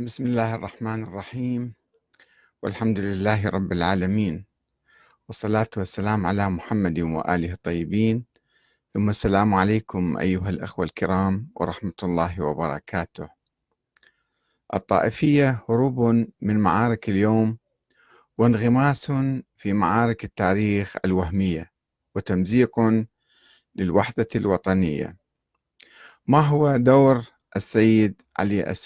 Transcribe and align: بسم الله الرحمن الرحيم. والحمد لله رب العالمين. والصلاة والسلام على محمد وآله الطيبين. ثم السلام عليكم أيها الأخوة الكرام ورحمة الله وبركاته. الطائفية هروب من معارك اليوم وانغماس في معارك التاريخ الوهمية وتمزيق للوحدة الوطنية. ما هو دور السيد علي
بسم 0.00 0.26
الله 0.26 0.54
الرحمن 0.54 1.02
الرحيم. 1.02 1.74
والحمد 2.62 2.98
لله 2.98 3.48
رب 3.48 3.72
العالمين. 3.72 4.44
والصلاة 5.28 5.70
والسلام 5.76 6.26
على 6.26 6.50
محمد 6.50 6.98
وآله 7.00 7.52
الطيبين. 7.52 8.24
ثم 8.88 9.10
السلام 9.10 9.54
عليكم 9.54 10.16
أيها 10.18 10.50
الأخوة 10.50 10.84
الكرام 10.84 11.48
ورحمة 11.56 11.92
الله 12.02 12.42
وبركاته. 12.42 13.28
الطائفية 14.74 15.64
هروب 15.68 16.00
من 16.42 16.58
معارك 16.58 17.08
اليوم 17.08 17.58
وانغماس 18.38 19.12
في 19.56 19.72
معارك 19.72 20.24
التاريخ 20.24 20.96
الوهمية 21.04 21.70
وتمزيق 22.14 22.80
للوحدة 23.76 24.28
الوطنية. 24.36 25.16
ما 26.26 26.40
هو 26.40 26.76
دور 26.76 27.24
السيد 27.56 28.22
علي 28.38 28.70